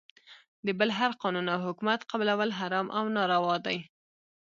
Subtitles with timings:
[0.65, 3.77] د بل هر قانون او حکومت قبلول حرام او ناروا دی.